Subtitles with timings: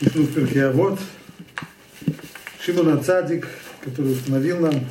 [0.00, 0.98] В вот
[2.58, 3.46] Шимон Цадик,
[3.84, 4.86] который установил нам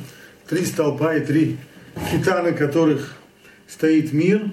[0.48, 1.58] три столпа и три
[2.12, 3.16] кита, на которых
[3.66, 4.48] стоит мир.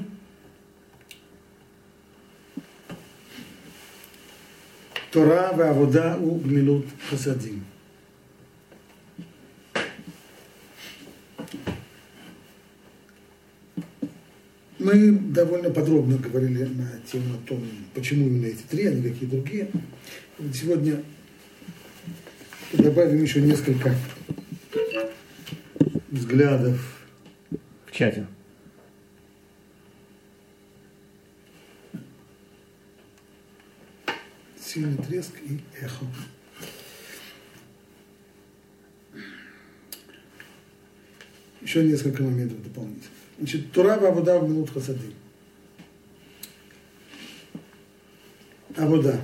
[5.11, 7.63] Тора, Вавода у Гмилут Хасадим.
[14.79, 17.63] Мы довольно подробно говорили на тему о том,
[17.93, 19.69] почему именно эти три, а не какие другие.
[20.37, 21.03] Сегодня
[22.71, 23.95] добавим еще несколько
[26.11, 26.79] взглядов.
[27.87, 28.27] В чате.
[34.61, 36.05] Сильный треск и эхо.
[41.61, 43.09] Еще несколько моментов дополнительных.
[43.39, 45.15] Значит, Тура Абуда в минут хасадим.
[48.75, 49.19] Абуда.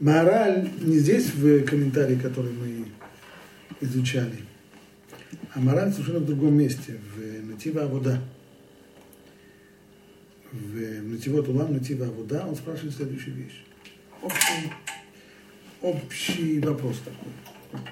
[0.00, 2.86] Мораль не здесь в комментарии, который мы
[3.80, 4.38] изучали,
[5.54, 8.20] а мораль совершенно в другом месте, в Натива Абуда.
[10.50, 13.64] В Нативот Улам Натива Абуда он спрашивает следующую вещь.
[14.22, 14.72] Общий,
[15.80, 17.82] общий вопрос такой.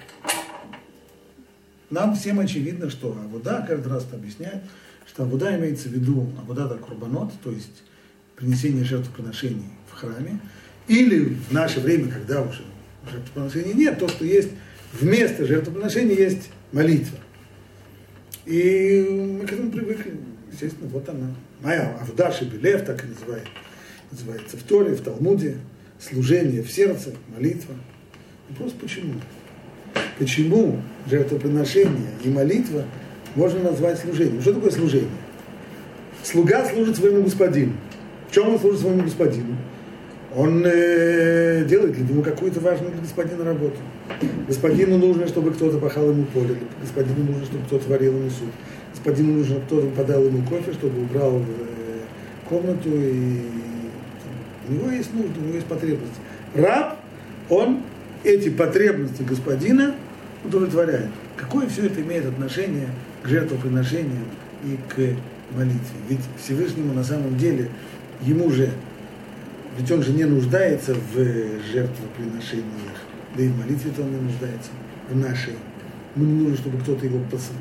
[1.91, 4.63] Нам всем очевидно, что Абуда каждый раз объясняет,
[5.07, 7.83] что Абуда имеется в виду Абуда да Курбанот, то есть
[8.35, 10.41] принесение жертвоприношений в храме,
[10.89, 12.63] или в наше время, когда уже
[13.11, 14.51] жертвоприношений нет, то, что есть
[14.93, 17.19] вместо жертвоприношения, есть молитва.
[18.47, 19.07] И
[19.39, 20.15] мы к этому привыкли.
[20.51, 21.35] Естественно, вот она.
[21.61, 23.47] Моя Авдаши Белев, так и называет,
[24.11, 25.59] называется в Торе, в Талмуде,
[26.01, 27.75] служение в сердце, молитва.
[28.49, 29.15] Вопрос почему?
[30.19, 32.85] Почему жертвоприношение и молитва
[33.35, 34.41] можно назвать служением?
[34.43, 35.09] Что такое служение?
[36.23, 37.73] Слуга служит своему господину.
[38.29, 39.57] В чем он служит своему господину?
[40.35, 43.77] Он э, делает для него какую-то важную для господина работу.
[44.49, 48.49] Господину нужно, чтобы кто-то пахал ему поле, господину нужно, чтобы кто-то варил ему суп,
[48.95, 52.01] господину нужно, чтобы кто-то подал ему кофе, чтобы убрал э,
[52.49, 53.41] комнату, и
[54.69, 56.17] у него есть нужды, у него есть потребности.
[56.55, 56.97] Раб,
[57.51, 57.81] он
[58.25, 59.95] эти потребности господина
[60.45, 61.11] удовлетворяет.
[61.37, 62.89] Какое все это имеет отношение
[63.23, 64.25] к жертвоприношению
[64.65, 64.97] и к
[65.57, 65.81] молитве?
[66.09, 67.69] Ведь Всевышнему на самом деле,
[68.23, 68.71] ему же
[69.77, 71.17] ведь он же не нуждается в
[71.73, 72.97] жертвоприношениях,
[73.37, 74.71] да и в молитве-то он не нуждается,
[75.11, 75.55] в нашей.
[76.15, 77.21] Ему не нужно, чтобы кто-то его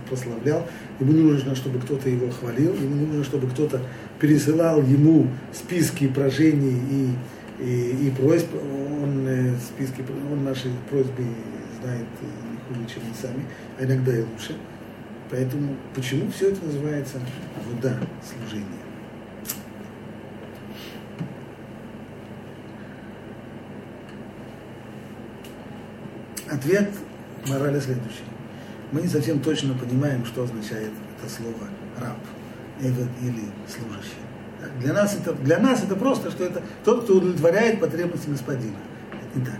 [0.09, 0.67] прославлял,
[0.99, 3.81] ему не нужно, чтобы кто-то его хвалил, ему не нужно, чтобы кто-то
[4.19, 7.15] пересылал ему списки прошений
[7.59, 8.49] и, и, и просьб.
[9.01, 11.23] Он э, списки, он наши просьбы
[11.81, 13.45] знает не хуже, чем мы сами,
[13.79, 14.57] а иногда и лучше.
[15.29, 17.19] Поэтому почему все это называется
[17.65, 18.80] вода служение?
[26.51, 26.89] Ответ
[27.47, 28.25] морали следующий.
[28.91, 32.17] Мы не совсем точно понимаем, что означает это слово раб
[32.81, 34.19] или служащий.
[34.79, 38.75] Для нас, это, для нас это просто, что это тот, кто удовлетворяет потребности господина.
[39.13, 39.55] Это не так.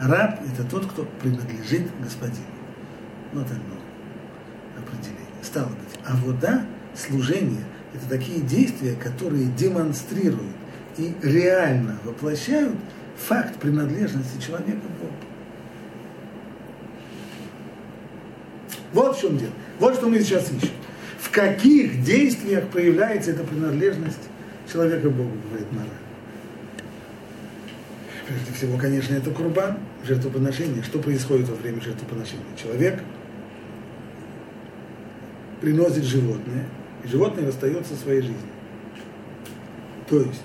[0.00, 2.44] Раб– это тот, кто принадлежит господину.
[3.32, 3.76] Вот одно
[4.76, 5.22] определение.
[5.42, 7.64] Стало быть, а вода, служение–
[7.94, 10.56] это такие действия, которые демонстрируют
[10.98, 12.76] и реально воплощают
[13.16, 15.31] факт принадлежности человека Богу.
[18.92, 19.52] Вот в чем дело.
[19.78, 20.74] Вот что мы сейчас ищем.
[21.18, 24.28] В каких действиях проявляется эта принадлежность
[24.70, 25.88] человека Богу, говорит Мара.
[28.26, 30.82] Прежде всего, конечно, это курбан, жертвоприношение.
[30.82, 32.44] Что происходит во время жертвоприношения?
[32.60, 33.02] Человек
[35.60, 36.66] приносит животное,
[37.04, 38.38] и животное расстается своей жизнью.
[40.08, 40.42] То есть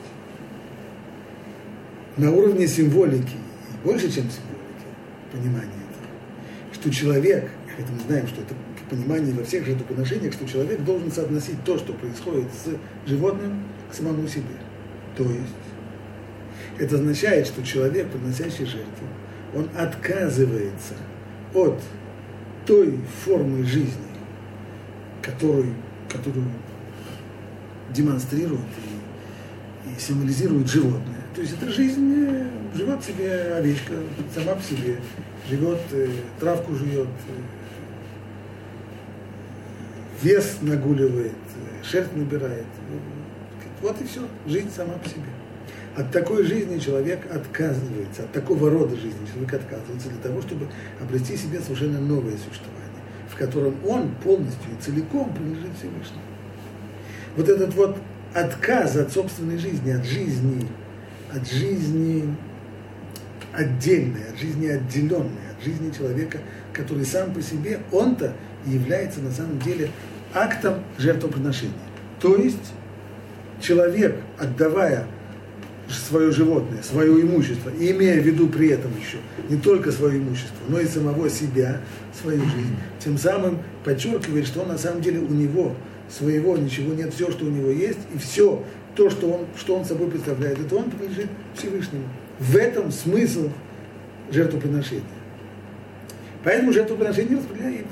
[2.17, 4.87] на уровне символики, и больше, чем символики,
[5.31, 8.55] понимания этого, что человек это мы знаем, что это
[8.89, 14.27] понимание во всех жертвоприношениях, что человек должен соотносить то, что происходит с животным, к самому
[14.27, 14.55] себе.
[15.15, 15.55] То есть,
[16.79, 19.07] это означает, что человек, приносящий жертву,
[19.53, 20.93] он отказывается
[21.53, 21.81] от
[22.65, 23.91] той формы жизни,
[25.21, 25.73] которую,
[26.09, 26.45] которую
[27.93, 31.21] демонстрирует и, и символизирует животное.
[31.33, 33.93] То есть это жизнь, э, живет себе овечка,
[34.33, 34.97] сама по себе,
[35.49, 36.09] живет, э,
[36.39, 37.66] травку жует, э,
[40.21, 41.33] вес нагуливает,
[41.83, 42.65] шерсть набирает.
[43.81, 45.23] Вот и все, жизнь сама по себе.
[45.95, 50.67] От такой жизни человек отказывается, от такого рода жизни человек отказывается для того, чтобы
[51.01, 56.21] обрести себе совершенно новое существование, в котором он полностью и целиком принадлежит Всевышнему.
[57.35, 57.97] Вот этот вот
[58.33, 60.67] отказ от собственной жизни, от жизни
[61.33, 62.35] от жизни
[63.53, 66.39] отдельной, от жизни отделенной, от жизни человека,
[66.73, 68.33] который сам по себе, он-то
[68.67, 69.89] является на самом деле
[70.33, 71.73] актом жертвоприношения.
[72.19, 72.73] То есть
[73.61, 75.07] человек, отдавая
[75.89, 79.17] свое животное, свое имущество, и имея в виду при этом еще
[79.49, 81.81] не только свое имущество, но и самого себя,
[82.19, 85.75] свою жизнь, тем самым подчеркивает, что он на самом деле у него
[86.09, 88.63] своего ничего нет, все, что у него есть, и все
[88.95, 92.03] то, что он, что он собой представляет, это он принадлежит Всевышнему.
[92.39, 93.49] В этом смысл
[94.31, 95.03] жертвоприношения.
[96.47, 97.39] Поэтому жертвоприношение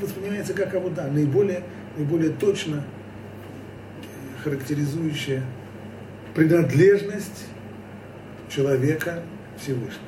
[0.01, 1.61] воспринимается как авода, наиболее,
[1.97, 2.85] наиболее точно
[4.41, 5.43] характеризующая
[6.33, 7.47] принадлежность
[8.47, 9.23] человека
[9.57, 10.07] Всевышнему.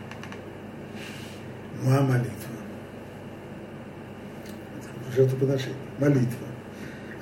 [1.83, 2.31] Ну а молитва?
[5.13, 5.75] Жертвоприношение.
[5.99, 6.47] Молитва.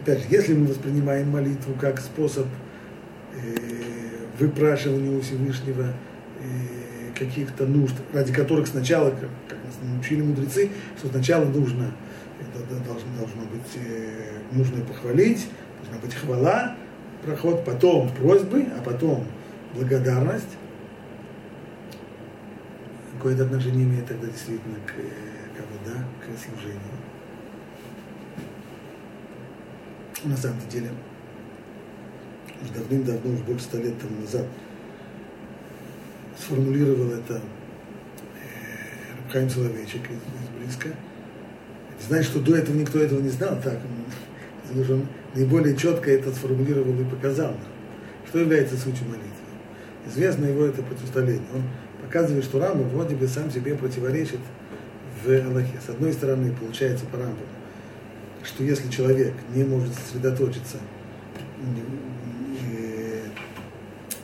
[0.02, 2.46] Опять же, если мы воспринимаем молитву как способ
[3.34, 3.56] э,
[4.38, 6.15] выпрашивания у Всевышнего э,
[7.16, 11.92] каких-то нужд, ради которых сначала, как, как нас научили мудрецы, что сначала нужно,
[12.40, 15.48] это должно, должно быть, э, нужно похвалить,
[15.82, 16.76] должна быть хвала,
[17.24, 19.26] проход, потом просьбы, а потом
[19.74, 20.58] благодарность.
[23.16, 26.82] Какое-то отношение имеет тогда действительно к, к, да, к служению.
[30.24, 30.90] На самом деле,
[32.76, 34.46] давным-давно, уж больше ста лет тому назад,
[36.38, 37.40] сформулировал это э,
[39.24, 40.90] Рабхайм Соловейчик из, Близко.
[42.08, 43.80] Знаешь, что до этого никто этого не знал, так,
[44.74, 47.60] он наиболее четко это сформулировал и показал нам.
[48.28, 49.30] Что является сутью молитвы?
[50.08, 51.42] Известно его это противостояние.
[51.54, 51.64] Он
[52.04, 54.40] показывает, что Рамбам вроде бы сам себе противоречит
[55.24, 55.80] в Аллахе.
[55.86, 57.40] С одной стороны, получается по Рамбаму,
[58.44, 60.78] что если человек не может сосредоточиться,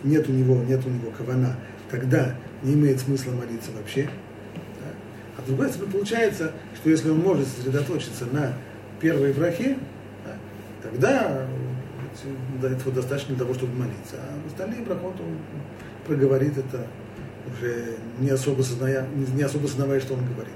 [0.03, 1.55] нет у него, нет у него кавана,
[1.91, 4.05] тогда не имеет смысла молиться вообще.
[4.05, 4.89] Да?
[5.37, 8.53] А с другой стороны, получается, что если он может сосредоточиться на
[8.99, 9.77] первой брахе,
[10.81, 11.45] тогда
[12.63, 14.15] этого достаточно для того, чтобы молиться.
[14.17, 15.37] А остальные брахот он
[16.07, 16.87] проговорит это
[17.51, 19.05] уже не особо, созная,
[19.35, 20.53] не особо сознавая, что он говорит.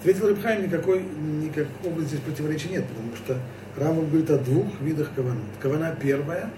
[0.00, 3.38] Ответил Рыбхайм, никакой, никакого здесь противоречия нет, потому что
[3.76, 5.44] Рамов говорит о двух видах каванот.
[5.60, 6.50] Кавана первая,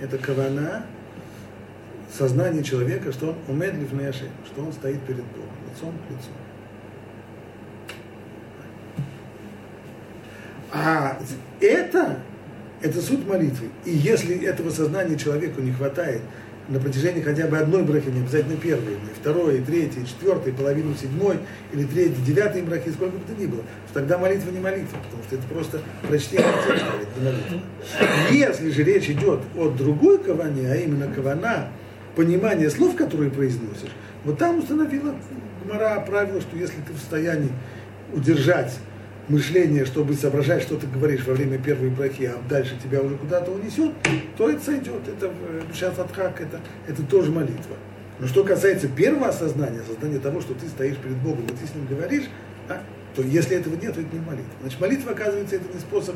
[0.00, 0.86] это кавана
[2.12, 4.26] сознание человека, что он умедлив на что
[4.58, 6.30] он стоит перед Богом, лицом к лицу.
[10.72, 11.18] А
[11.60, 12.18] это
[12.82, 13.68] это суть молитвы.
[13.84, 16.20] И если этого сознания человеку не хватает
[16.68, 20.52] на протяжении хотя бы одной брахи, не обязательно первой, и второй, и третьей, и четвертой,
[20.52, 21.38] половину седьмой,
[21.72, 25.22] или третьей, девятой брахи, сколько бы то ни было, то тогда молитва не молитва, потому
[25.22, 27.60] что это просто прочтение текста, это не молитва.
[28.32, 31.68] Если же речь идет о другой каване, а именно кавана,
[32.16, 33.92] понимание слов, которые произносишь,
[34.24, 35.14] вот там установила
[35.64, 37.50] Гмара правило, что если ты в состоянии
[38.12, 38.72] удержать
[39.28, 43.50] мышление, чтобы соображать, что ты говоришь во время первой брахи, а дальше тебя уже куда-то
[43.50, 43.92] унесет,
[44.36, 45.08] то это сойдет.
[45.08, 45.32] Это
[45.72, 47.76] сейчас отхак, это, это тоже молитва.
[48.18, 51.74] Но что касается первого осознания, осознания того, что ты стоишь перед Богом и ты с
[51.74, 52.24] ним говоришь,
[52.68, 52.80] да,
[53.14, 54.52] то если этого нет, то это не молитва.
[54.60, 56.14] Значит, молитва, оказывается, это не способ,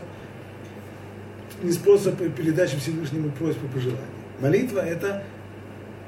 [1.62, 4.04] не способ передачи Всевышнему просьб и.
[4.40, 5.22] Молитва– это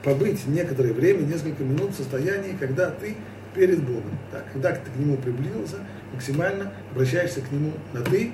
[0.03, 3.17] побыть некоторое время, несколько минут в состоянии, когда ты
[3.55, 4.19] перед Богом.
[4.31, 5.77] Так, когда ты к Нему приблизился,
[6.13, 8.33] максимально обращаешься к Нему на «ты»,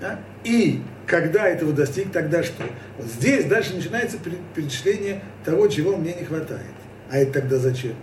[0.00, 0.20] да?
[0.44, 2.64] и когда этого достиг, тогда что?
[2.98, 4.18] Вот здесь дальше начинается
[4.54, 6.62] перечисление того, чего мне не хватает.
[7.10, 7.94] А это тогда зачем?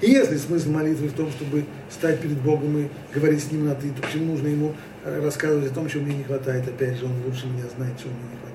[0.00, 3.74] И если смысл молитвы в том, чтобы стать перед Богом и говорить с Ним на
[3.74, 6.68] «ты», то почему нужно Ему рассказывать о том, чего мне не хватает?
[6.68, 8.47] Опять же, Он лучше меня знает, чего мне не хватает.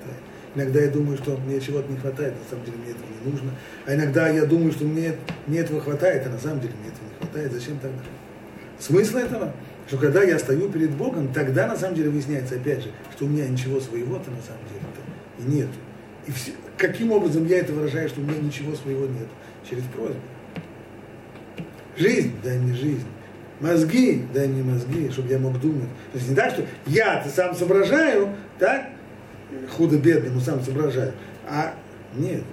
[0.56, 3.52] Иногда я думаю, что мне чего-то не хватает, на самом деле мне этого не нужно.
[3.86, 5.16] А иногда я думаю, что мне,
[5.48, 7.52] мне этого хватает, а на самом деле мне этого не хватает.
[7.52, 8.00] Зачем тогда?
[8.80, 9.54] Смысл этого,
[9.88, 13.30] что когда я стою перед Богом, тогда на самом деле выясняется опять же, что у
[13.30, 15.70] меня ничего своего-то на самом деле-то и нет.
[16.28, 19.28] И все, каким образом я это выражаю, что у меня ничего своего нет?
[19.68, 20.20] Через просьбу.
[21.98, 23.06] Жизнь, дай мне жизнь.
[23.60, 25.88] Мозги, дай мне мозги, чтобы я мог думать.
[26.12, 28.30] То есть не так, что я-то сам соображаю,
[28.60, 28.90] так,
[29.72, 31.14] худо-бедно, но сам соображаю.
[31.48, 31.76] А
[32.16, 32.44] нет,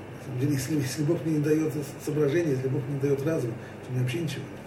[0.41, 1.73] если, если Бог мне не дает
[2.05, 3.53] соображения, если Бог мне не дает разум,
[3.85, 4.61] то мне вообще ничего нет.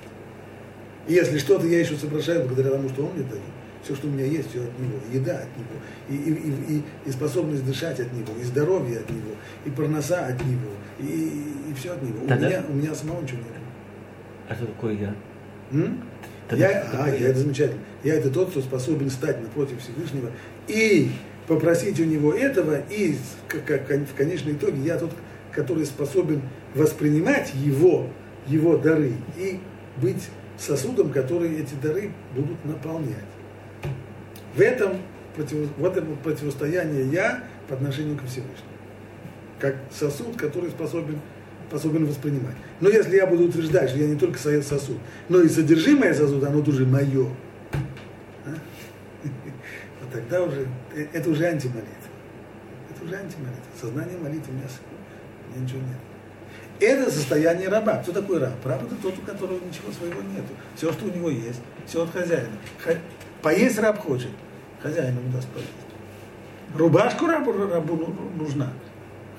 [1.08, 3.42] И если что-то я еще соображаю благодаря тому, что Он мне дает,
[3.84, 7.12] все, что у меня есть, все от Него, еда от Него, и, и, и, и
[7.12, 9.36] способность дышать от Него, и здоровье от Него,
[9.66, 12.26] и парноса от Него, и, и, и все от Него.
[12.28, 12.48] Тогда...
[12.48, 13.48] У, меня, у меня самого ничего нет.
[14.48, 15.16] А что такое я?
[15.72, 16.04] М?
[16.52, 17.82] я, а, я это замечательно.
[18.04, 20.30] Я это тот, кто способен стать напротив Всевышнего
[20.68, 21.12] и
[21.48, 23.16] попросить у него этого, и
[23.50, 25.12] в конечном итоге я тот,
[25.52, 26.42] который способен
[26.74, 28.08] воспринимать его,
[28.48, 29.60] его дары и
[29.98, 33.18] быть сосудом, который эти дары будут наполнять.
[34.56, 34.98] В этом,
[35.36, 38.70] против, в этом противостояние я по отношению к Всевышнему.
[39.60, 41.20] Как сосуд, который способен,
[41.70, 42.56] способен воспринимать.
[42.80, 44.98] Но если я буду утверждать, что я не только сосуд,
[45.30, 47.28] но и содержимое сосуда, оно тоже мое,
[48.46, 48.56] а?
[50.12, 52.10] тогда уже, это уже антимолитва.
[52.90, 53.64] Это уже антимолитва.
[53.80, 55.98] Сознание молитвы у у меня ничего нет.
[56.80, 57.98] Это состояние раба.
[57.98, 58.66] Кто такой раб?
[58.66, 60.44] Раб это тот, у которого ничего своего нет.
[60.76, 62.58] Все, что у него есть, все от хозяина.
[63.42, 64.32] Поесть раб хочет,
[64.82, 65.70] хозяин ему даст поесть.
[66.76, 68.74] Рубашку рабу, рабу нужна,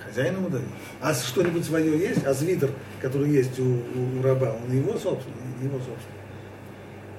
[0.04, 0.66] хозяин ему дает.
[1.00, 2.70] А что-нибудь свое есть, а свитер,
[3.00, 6.23] который есть у, у раба, он его собственный, его собственный.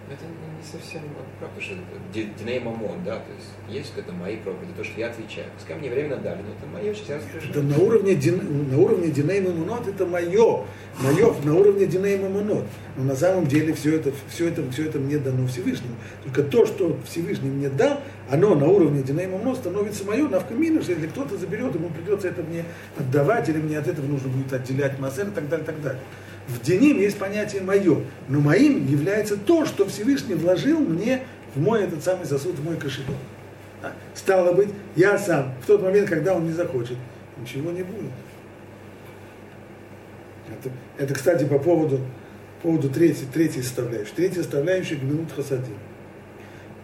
[0.08, 1.02] Это не совсем
[1.40, 5.08] правда, что это Диней Мамон, да, то есть есть какие-то мои проповеди, то, что я
[5.08, 5.48] отвечаю.
[5.58, 7.50] Пускай мне временно дали, но это мое, сейчас расскажу.
[7.50, 10.64] Это на уровне, на уровне Диней Мамонот, это мое,
[11.00, 12.66] мое, на уровне Диней Мамонот.
[12.98, 15.96] Но на самом деле все это, все, это, все это мне дано Всевышнему.
[16.24, 20.92] Только то, что Всевышний мне дал, оно на уровне Диней Мамонот становится мое, навкамина, что
[20.92, 22.64] если кто-то заберет, ему придется это мне
[22.96, 26.02] отдавать, или мне от этого нужно будет отделять массер и так далее, и так далее.
[26.48, 31.24] В деним есть понятие мое, но моим является то, что Всевышний вложил мне
[31.56, 33.16] в мой этот самый сосуд, в мой кошелек.
[33.82, 33.92] А?
[34.14, 36.98] Стало быть, я сам, в тот момент, когда он не захочет,
[37.40, 38.12] ничего не будет.
[40.48, 42.00] Это, это кстати, по поводу,
[42.62, 44.14] по поводу третьей, третьей составляющей.
[44.16, 45.78] Третья составляющая– гмилут хасадим.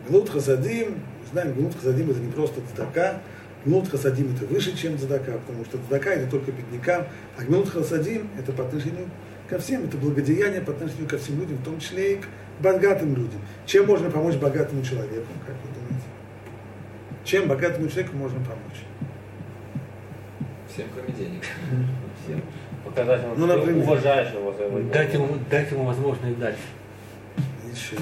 [0.08, 0.96] Гмилут хасадим,
[1.32, 3.22] знаем, гмилут хасадим– это не просто цдака,
[3.64, 7.06] гмилут хасадим– это выше, чем цдака, потому что цдака– это только беднякам,
[7.38, 9.08] а гмилут хасадим– это по отношению
[9.52, 9.84] ко всем.
[9.84, 12.26] Это благодеяние по отношению ко всем людям, в том числе и к
[12.62, 13.42] богатым людям.
[13.66, 16.08] Чем можно помочь богатому человеку, как вы думаете?
[17.26, 18.86] Чем богатому человеку можно помочь?
[20.74, 21.44] Всем, кроме денег.
[22.24, 22.42] Всем.
[22.86, 24.80] Показать ему, ну, например, уважаешь его за его.
[24.90, 26.56] Дать ему, дать ему возможность дать.
[27.70, 27.98] Еще.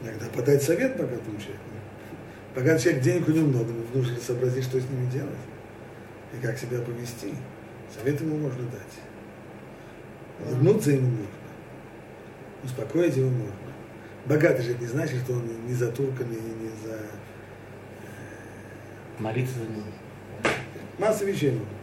[0.00, 1.64] Иногда подать совет богатому человеку.
[2.54, 5.30] Богатый человек, денег у него много, нужно сообразить, что с ними делать
[6.32, 7.34] и как себя повести.
[7.94, 10.46] Совет ему можно дать.
[10.46, 11.26] Улыбнуться ему можно.
[12.64, 13.52] Успокоить его можно.
[14.26, 16.98] Богатый же не значит, что он не за турками и не за...
[19.18, 19.86] Молиться за него.
[20.98, 21.82] Масса вещей можно.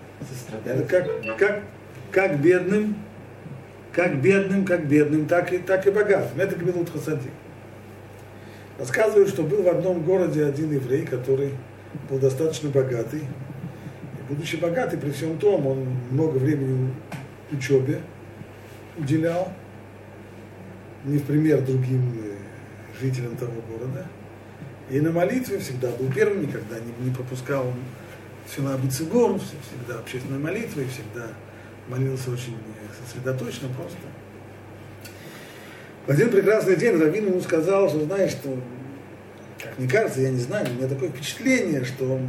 [0.65, 1.63] Это как, как,
[2.11, 2.95] как бедным,
[3.93, 6.39] как бедным, как бедным, так и, так и богатым.
[6.39, 7.29] Это Гмилут Хасади.
[8.77, 11.51] Рассказывают, что был в одном городе один еврей, который
[12.09, 13.23] был достаточно богатый,
[14.29, 16.93] будучи богатый, при всем том, он много времени
[17.51, 18.01] учебе
[18.97, 19.51] уделял,
[21.03, 22.13] не в пример другим
[23.01, 24.05] жителям того города.
[24.89, 27.75] И на молитве всегда был первым, никогда не, не пропускал он
[28.47, 31.27] Фила Бицигор, всегда общественной молитвой, всегда
[31.87, 32.57] молился очень
[33.05, 33.97] сосредоточенно просто.
[36.07, 38.57] В один прекрасный день Равин ему сказал, что знаешь, что,
[39.61, 42.19] как мне кажется, я не знаю, у меня такое впечатление, что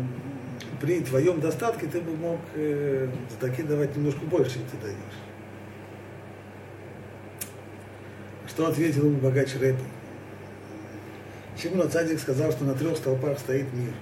[0.81, 3.09] при твоем достатке ты бы мог э,
[3.39, 4.97] таки давать немножко больше, чем ты даешь.
[8.49, 9.85] Что ответил ему богач Рэпи?
[11.57, 13.93] Шимон Цадик сказал, что на трех столпах стоит мир.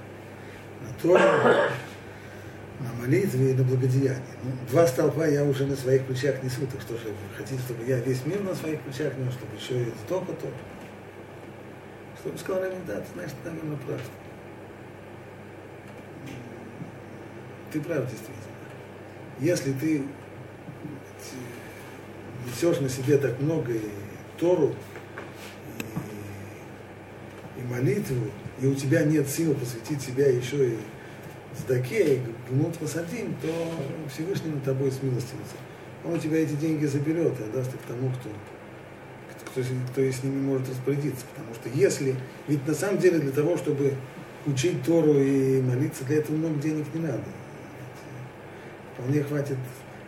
[0.80, 1.70] На Торе,
[2.78, 4.23] на молитве и на благодеянии.
[4.44, 7.99] Ну, два столпа я уже на своих плечах несу, так что же хотите, чтобы я
[7.99, 10.47] весь мир на своих плечах нес, чтобы еще и столько-то.
[12.20, 14.00] Что бы сказал да, ты знаешь, ты, наверное, прав.
[17.73, 18.37] Ты прав действительно.
[19.41, 20.03] Если ты
[22.47, 23.91] несешь на себе так много и
[24.39, 24.75] Тору,
[27.57, 30.79] и, и молитву, и у тебя нет сил посвятить себя еще и
[31.59, 32.21] сдаке, и
[32.51, 33.49] гнут посадим, то
[34.13, 35.57] Всевышний над тобой смилостивится.
[36.05, 38.31] Он у тебя эти деньги заберет и отдаст их тому, кто,
[39.51, 41.27] кто, кто с ними может распорядиться.
[41.35, 43.95] Потому что если, ведь на самом деле для того, чтобы
[44.47, 47.25] учить Тору и молиться, для этого много денег не надо
[48.99, 49.57] вполне хватит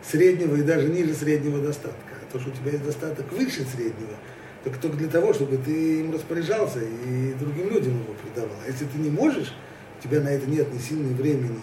[0.03, 2.15] среднего и даже ниже среднего достатка.
[2.21, 4.15] А то, что у тебя есть достаток выше среднего,
[4.63, 8.55] так только для того, чтобы ты им распоряжался и другим людям его придавал.
[8.65, 9.53] А если ты не можешь,
[9.99, 11.59] у тебя на это нет ни сил, ни времени,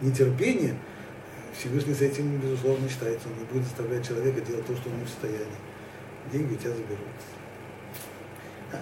[0.00, 0.76] ни, ни терпения,
[1.58, 3.28] Всевышний с этим, безусловно, считается.
[3.28, 5.46] Он не будет заставлять человека делать то, что он не в состоянии.
[6.32, 6.98] Деньги у тебя заберут.
[8.72, 8.78] А,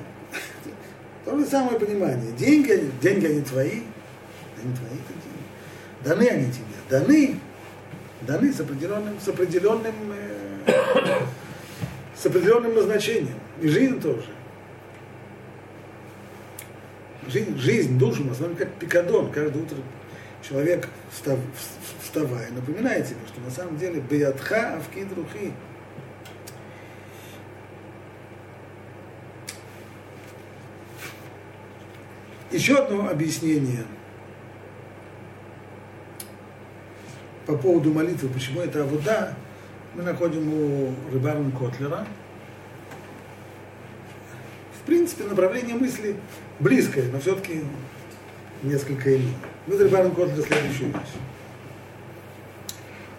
[1.24, 2.32] то же самое понимание.
[2.32, 3.82] Деньги, деньги они твои,
[4.62, 6.04] они твои, это деньги.
[6.04, 6.64] Даны они тебе.
[6.90, 7.40] Даны
[8.22, 9.94] даны с определенным, с определенным,
[10.66, 11.20] э,
[12.16, 13.38] с определенным назначением.
[13.60, 14.26] И жизнь тоже.
[17.28, 19.30] Жизнь, жизнь душу мы смотрим как пикадон.
[19.30, 19.76] Каждое утро
[20.42, 21.38] человек, встав,
[22.02, 25.52] вставая, напоминает себе, что на самом деле биятха авкидрухи.
[32.50, 33.84] Еще одно объяснение
[37.48, 39.34] по поводу молитвы, почему это вода,
[39.94, 42.06] мы находим у Рыбарна Котлера.
[44.78, 46.16] В принципе, направление мысли
[46.60, 47.62] близкое, но все-таки
[48.62, 49.32] несколько иное.
[49.66, 51.16] Мы Рыбарна Котлера следующую вещь.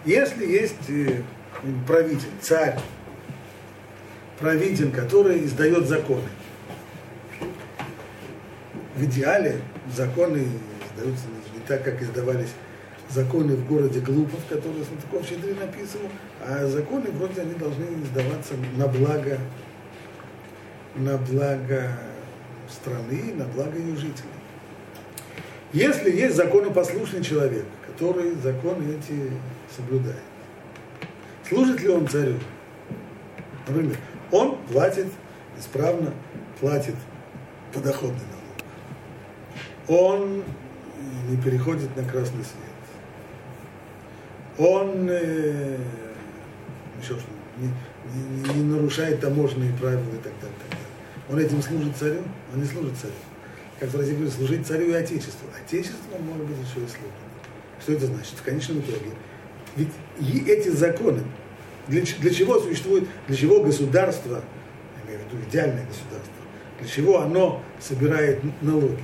[0.04, 1.22] Если есть э,
[1.88, 2.78] правитель, царь,
[4.38, 6.28] правитель, который издает законы,
[8.94, 9.60] в идеале
[9.92, 10.46] законы
[10.94, 12.50] издаются не так, как издавались
[13.14, 16.08] законы в городе Глупов, которые Салтыков Щедрин написывал,
[16.40, 19.38] а законы вроде они должны издаваться на благо,
[20.94, 21.98] на благо
[22.68, 24.28] страны, на благо ее жителей.
[25.72, 29.32] Если есть законопослушный человек, который законы эти
[29.74, 30.18] соблюдает,
[31.48, 32.36] служит ли он царю?
[33.66, 33.96] Например,
[34.30, 35.06] он платит,
[35.58, 36.12] исправно
[36.60, 36.94] платит
[37.72, 38.18] подоходный
[39.88, 40.02] налог.
[40.02, 40.42] Он
[41.28, 42.69] не переходит на красный свет
[44.60, 45.78] он э,
[47.00, 47.24] еще что,
[47.56, 47.68] не,
[48.14, 50.86] не, не нарушает таможенные правила и так далее, так далее.
[51.30, 52.20] Он этим служит царю,
[52.52, 53.14] он не служит царю.
[53.78, 55.48] Как в России говорят, служить царю и отечеству.
[56.14, 57.14] Он может быть еще и служит.
[57.80, 58.34] Что это значит?
[58.34, 59.12] В конечном итоге.
[59.76, 59.88] Ведь
[60.18, 61.22] и эти законы,
[61.88, 64.42] для, для чего существует, для чего государство,
[65.08, 66.34] я имею в виду идеальное государство,
[66.80, 69.02] для чего оно собирает налоги?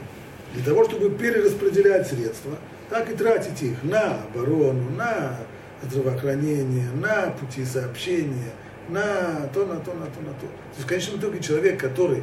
[0.52, 2.58] Для того, чтобы перераспределять средства–
[2.90, 5.36] так и тратить их на оборону, на
[5.82, 8.52] здравоохранение, на пути сообщения,
[8.88, 10.46] на то, на то, на то, на то.
[10.46, 12.22] То есть в конечном итоге человек, который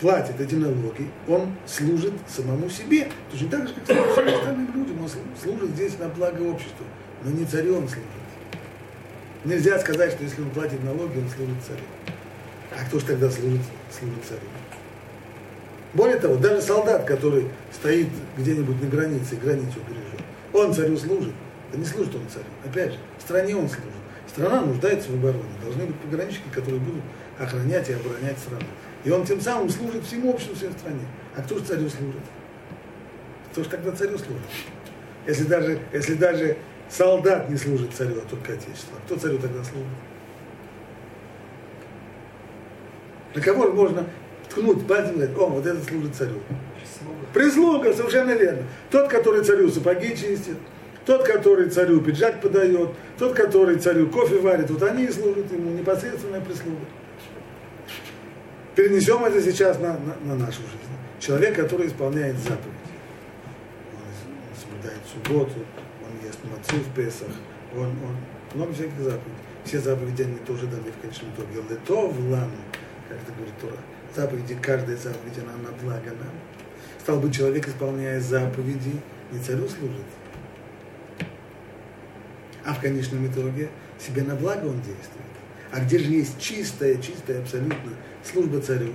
[0.00, 3.08] платит эти налоги, он служит самому себе.
[3.30, 5.02] Точно так же, как всем остальным людям.
[5.02, 5.08] Он
[5.40, 6.86] служит здесь на благо общества,
[7.22, 8.06] но не царю он служит.
[9.44, 11.82] Нельзя сказать, что если он платит налоги, он служит царю.
[12.76, 14.40] А кто же тогда служит, служит царю?
[15.92, 20.20] Более того, даже солдат, который стоит где-нибудь на границе границу бережет,
[20.52, 21.34] он царю служит.
[21.72, 22.44] Да не служит он царю.
[22.64, 23.90] Опять же, в стране он служит.
[24.28, 25.42] Страна нуждается в обороне.
[25.62, 27.02] Должны быть пограничники, которые будут
[27.38, 28.66] охранять и оборонять страну.
[29.04, 31.00] И он тем самым служит всему обществу, всей стране.
[31.36, 32.22] А кто же царю служит?
[33.50, 34.42] Кто же тогда царю служит?
[35.26, 36.56] Если даже, если даже
[36.88, 39.88] солдат не служит царю, а только отечеству, а кто царю тогда служит?
[43.34, 44.06] На кого можно
[44.50, 46.40] ткнуть пальцем и говорить, о, вот это служит царю.
[47.32, 48.64] Прислуга, совершенно верно.
[48.90, 50.56] Тот, который царю сапоги чистит,
[51.06, 55.70] тот, который царю пиджак подает, тот, который царю кофе варит, вот они и служат ему,
[55.70, 56.84] непосредственная прислуга.
[58.74, 60.76] Перенесем это сейчас на, на, на нашу жизнь.
[61.20, 62.76] Человек, который исполняет заповеди.
[63.94, 65.52] Он, соблюдает субботу,
[66.02, 67.28] он ест мацу в Песах,
[67.76, 68.16] он, он
[68.54, 69.34] много всяких заповедей.
[69.64, 71.62] Все заповеди они тоже даны в конечном итоге.
[71.68, 72.56] Лето в ламу,
[73.08, 73.76] как это говорит Тора
[74.14, 76.32] заповеди, каждая заповедь, она на благо нам.
[77.00, 79.00] Стал бы человек, исполняя заповеди,
[79.32, 80.04] не царю служит,
[82.64, 85.30] а в конечном итоге себе на благо он действует.
[85.72, 87.92] А где же есть чистая, чистая абсолютно
[88.24, 88.92] служба царю?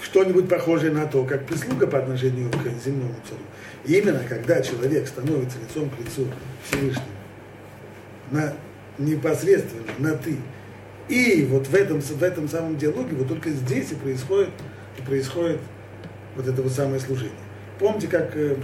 [0.00, 3.40] Что-нибудь похожее на то, как прислуга по отношению к земному царю.
[3.84, 6.26] И именно когда человек становится лицом к лицу
[6.64, 7.06] Всевышнему,
[8.30, 8.52] на,
[8.98, 10.36] непосредственно на ты,
[11.08, 14.50] и вот в этом, в этом самом диалоге, вот только здесь и происходит,
[14.98, 15.60] и происходит
[16.36, 17.32] вот это вот самое служение.
[17.78, 18.56] Помните, как э,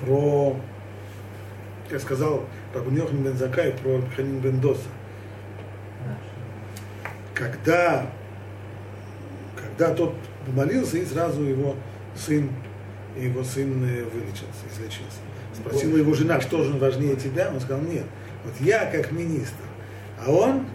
[0.00, 0.56] про,
[1.88, 4.88] как сказал Рабуньохин бен Закай про Ханин бен Доса.
[7.34, 8.06] Когда,
[9.54, 10.14] когда тот
[10.48, 11.76] молился, и сразу его
[12.14, 12.50] сын,
[13.16, 15.18] его сын э, вылечился, излечился.
[15.54, 17.50] Спросила его жена, что же важнее тебя?
[17.52, 18.04] Он сказал, нет,
[18.44, 19.64] вот я как министр,
[20.18, 20.66] а он,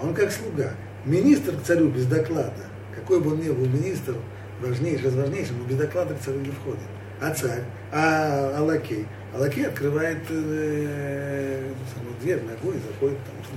[0.00, 0.72] а он как слуга.
[1.04, 4.16] Министр к царю без доклада, какой бы он ни был министр,
[4.60, 6.80] важнейший, важнейший, но без доклада к царю не входит.
[7.20, 13.54] А царь, а, а лакей, а лакей открывает э, саму дверь ногой, заходит там, что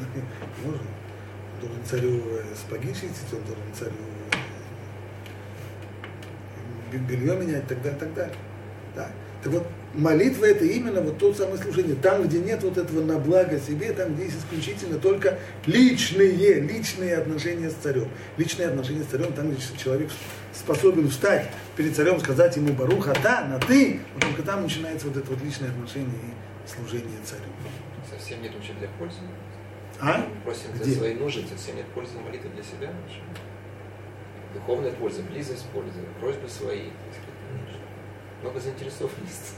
[0.66, 0.82] можно.
[0.82, 3.92] Он должен царю э, сапоги чистить, он должен царю
[6.92, 8.36] э, белье менять и так далее, так далее.
[8.96, 9.10] Да.
[9.44, 11.96] Так вот, молитва это именно вот то самое служение.
[11.96, 17.18] Там, где нет вот этого на благо себе, там, где есть исключительно только личные, личные
[17.18, 18.10] отношения с царем.
[18.38, 20.10] Личные отношения с царем, там, где человек
[20.54, 25.18] способен встать перед царем, сказать ему Баруха, да, на ты, вот только там начинается вот
[25.18, 27.44] это вот личное отношение и служение царю.
[28.10, 29.18] Совсем нет вообще для пользы?
[30.00, 30.28] А?
[30.44, 30.86] Просим где?
[30.86, 32.94] за свои нужды, совсем нет пользы молитвы для себя?
[34.54, 36.90] Духовная польза, близость пользы, просьбы свои.
[38.42, 39.54] Много заинтересованности.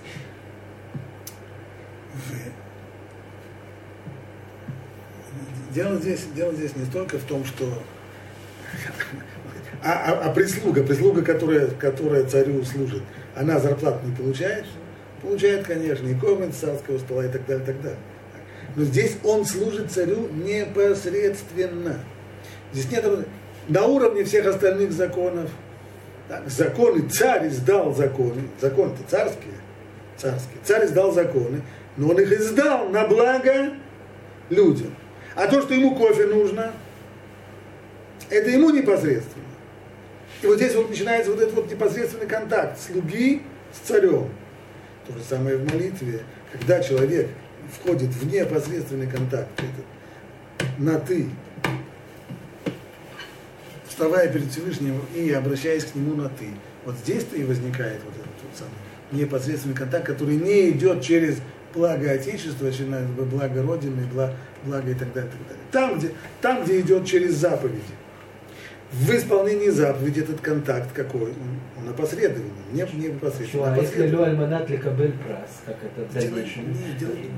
[5.71, 7.65] Дело здесь, дело здесь не столько в том, что
[9.83, 13.03] а, а, а прислуга, прислуга, которая, которая царю служит,
[13.35, 14.65] она зарплату не получает?
[15.21, 17.99] Получает, конечно, и кормит царского стола и так далее, и так далее.
[18.75, 21.99] Но здесь он служит царю непосредственно.
[22.71, 23.05] Здесь нет
[23.67, 25.49] на уровне всех остальных законов.
[26.27, 29.53] Так, законы, царь издал законы, законы-то царские,
[30.17, 30.57] царские.
[30.63, 31.61] Царь издал законы,
[31.97, 33.73] но он их издал на благо
[34.49, 34.95] людям.
[35.35, 36.71] А то, что ему кофе нужно,
[38.29, 39.43] это ему непосредственно.
[40.41, 43.41] И вот здесь вот начинается вот этот вот непосредственный контакт слуги
[43.73, 44.29] с царем.
[45.07, 47.29] То же самое в молитве, когда человек
[47.71, 51.27] входит в непосредственный контакт, это на ты,
[53.93, 56.47] вставая перед Всевышним и обращаясь к нему на ты.
[56.83, 61.37] Вот здесь-то и возникает вот этот вот самый непосредственный контакт, который не идет через
[61.75, 62.87] благо Отечества, через
[63.29, 64.33] благо Родины, благо,
[64.65, 65.63] благо и так далее, и так далее.
[65.71, 67.93] Там, где, там, где идет через заповеди
[68.91, 71.31] в исполнении заповеди этот контакт какой?
[71.31, 73.73] Он, он опосредованный, не, не непосредственно.
[73.73, 76.65] А если Лю Альманат Лекабель Прас, как это дальнейшее?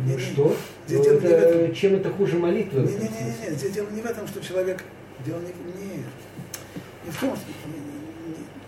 [0.06, 0.56] Ну что?
[0.88, 1.76] Здесь ну, это, этом.
[1.76, 2.82] Чем это хуже молитвы?
[2.82, 4.84] Не, не, не, не, не, здесь дело не в этом, что человек,
[5.26, 6.04] дело не, не,
[7.06, 7.38] не в том,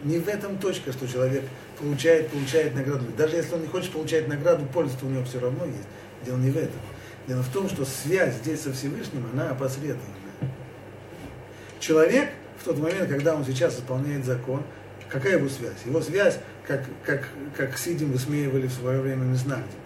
[0.03, 1.43] не, в этом точка, что человек
[1.79, 3.05] получает, получает награду.
[3.17, 5.87] Даже если он не хочет получать награду, польза у него все равно есть.
[6.23, 6.79] Дело не в этом.
[7.27, 10.05] Дело в том, что связь здесь со Всевышним, она опосредованная.
[11.79, 14.63] Человек– в тот момент, когда он сейчас исполняет закон,
[15.09, 15.85] какая его связь?
[15.85, 19.79] Его связь, как, как, как Сидим высмеивали в свое время Мизнагдим,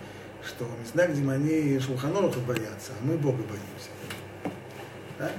[0.45, 3.89] что Мизнагдим, они Шулханоруха боятся, а мы Бога боимся.
[5.19, 5.31] Да?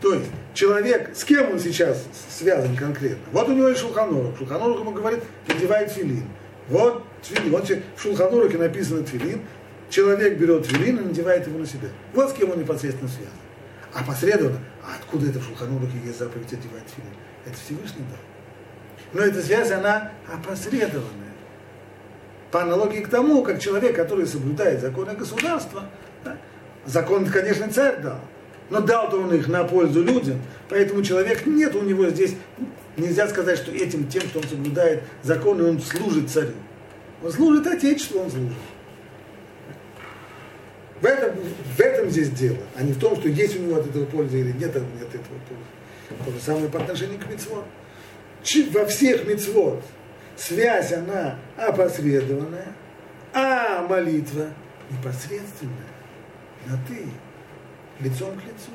[0.00, 3.22] То есть человек, с кем он сейчас связан конкретно?
[3.32, 4.36] Вот у него есть Шулханорух.
[4.38, 6.24] Шулханорух ему говорит, надевай филин.
[6.68, 7.50] Вот филин.
[7.50, 9.42] Вот в Шулханорухе написано филин.
[9.90, 11.88] Человек берет филин и надевает его на себя.
[12.14, 13.32] Вот с кем он непосредственно связан.
[13.92, 17.12] А посредственно, а откуда это в Шулханурухе есть заповедь одевать филин?
[17.44, 18.18] Это Всевышний дал.
[19.12, 21.34] Но эта связь, она опосредованная.
[22.50, 25.84] По аналогии к тому, как человек, который соблюдает законы государства,
[26.24, 26.36] да,
[26.84, 28.20] закон, конечно, царь дал,
[28.70, 32.34] но дал-то он их на пользу людям, поэтому человек, нет у него здесь,
[32.96, 36.54] нельзя сказать, что этим, тем, что он соблюдает законы, он служит царю.
[37.22, 38.56] Он служит Отечеству, он служит.
[41.00, 41.34] В этом,
[41.76, 44.36] в этом здесь дело, а не в том, что есть у него от этого польза
[44.36, 46.24] или нет, от этого пользы.
[46.24, 47.64] То же самое по отношению к мецвод.
[48.72, 49.82] Во всех мецвод
[50.36, 52.68] связь, она опосредованная,
[53.32, 54.48] а молитва
[54.90, 55.76] непосредственная,
[56.66, 57.04] на ты,
[58.02, 58.70] лицом к лицу.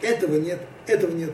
[0.00, 1.32] Этого нет, этого нет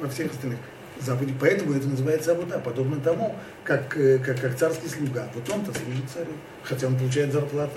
[0.00, 0.58] во всех остальных
[1.00, 1.36] заповедях.
[1.40, 5.28] Поэтому это называется Абуда, подобно тому, как, э, как, как царский слуга.
[5.34, 7.74] Вот он-то служит царю, хотя он получает зарплату.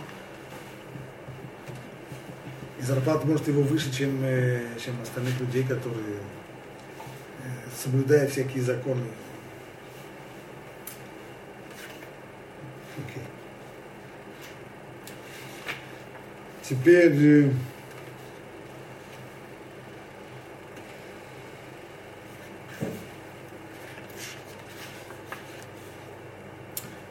[2.79, 6.17] И зарплата может его выше, чем, э, чем остальных людей, которые,
[7.43, 7.47] э,
[7.83, 9.03] соблюдая всякие законы,
[16.69, 17.11] Теперь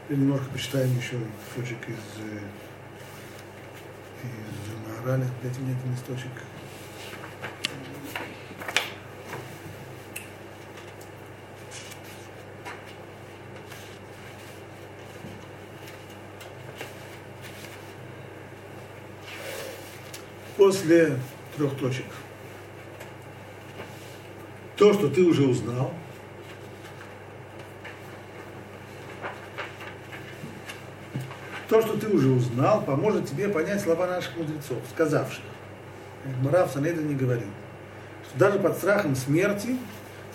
[0.04, 1.16] Теперь немножко почитаем еще
[1.56, 2.38] кусочек из, э,
[4.22, 5.26] из Маораля.
[5.42, 6.30] Дайте мне этот листочек.
[20.58, 21.16] После
[21.56, 22.04] трех точек.
[24.76, 25.94] То, что ты уже узнал–
[31.68, 35.44] То, что ты уже узнал, поможет тебе понять слова наших мудрецов, сказавших.
[36.40, 37.48] Мурав Санеда не говорил,
[38.26, 39.76] что даже под страхом смерти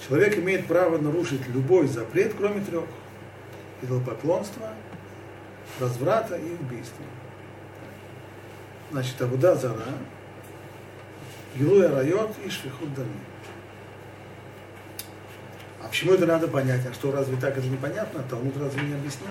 [0.07, 2.85] человек имеет право нарушить любой запрет, кроме трех.
[3.81, 4.69] Идолопоклонства,
[5.79, 7.03] разврата и убийства.
[8.93, 9.87] Значит, Абуда Зара,
[11.55, 13.09] Гилуя Райот и Швихут Дами.
[15.83, 16.85] А почему это надо понять?
[16.85, 18.21] А что, разве так это непонятно?
[18.29, 19.29] Талмуд разве не объяснил?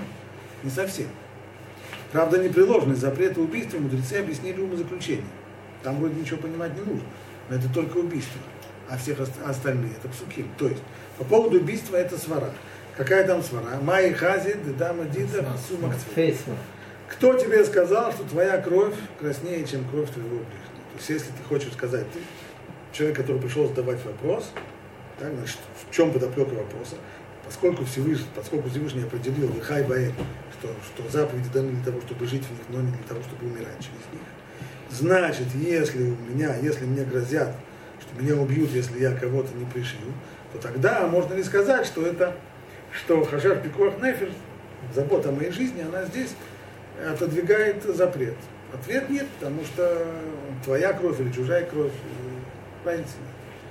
[0.64, 1.07] Не совсем.
[2.11, 5.25] Правда, непреложный запрет убийства мудрецы объяснили умозаключение.
[5.85, 7.07] Там вроде ничего понимать не нужно.
[7.48, 8.40] Но это только убийство.
[8.88, 10.48] А всех остальные это псуким.
[10.59, 10.83] То есть,
[11.18, 12.51] по поводу убийства это свара.
[12.96, 13.79] Какая там свара?
[13.81, 15.94] Май хази, дедама дида, сумак
[17.12, 20.83] Кто тебе сказал, что твоя кровь краснее, чем кровь твоего ближнего?
[20.92, 22.18] То есть, если ты хочешь сказать, ты,
[22.92, 24.51] человек, который пришел задавать вопрос,
[25.18, 26.96] так, значит, в чем подоплека вопроса,
[27.44, 30.14] поскольку Всевышний, поскольку Всевышний определил Хай Баэль,
[30.59, 33.46] что, что заповеди даны для того, чтобы жить в них, но не для того, чтобы
[33.46, 34.22] умирать через них.
[34.90, 37.55] Значит, если у меня, если мне грозят,
[38.01, 40.12] что меня убьют, если я кого-то не пришью,
[40.53, 42.35] то тогда можно ли сказать, что это,
[42.90, 44.31] что Хашар Пикуах Нефер,
[44.94, 46.31] забота о моей жизни, она здесь
[47.11, 48.37] отодвигает запрет.
[48.73, 50.07] Ответ нет, потому что
[50.65, 51.93] твоя кровь или чужая кровь,
[52.85, 53.11] понимаете,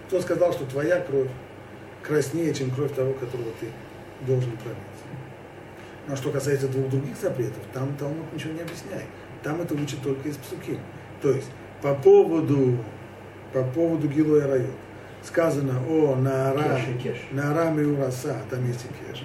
[0.07, 1.29] кто сказал, что твоя кровь
[2.03, 3.67] краснее, чем кровь того, которого ты
[4.25, 4.77] должен пролить.
[6.07, 9.05] Но что касается двух других запретов, там Талмуд ничего не объясняет.
[9.43, 10.77] Там это учат только из псуки.
[11.21, 11.49] То есть
[11.81, 12.77] по поводу,
[13.53, 14.69] по поводу Гилоя Райот
[15.23, 16.79] сказано о Наара,
[17.31, 19.23] Наара Миураса, там есть и Кеш.